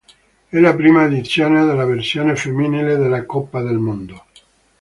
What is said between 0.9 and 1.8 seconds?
edizione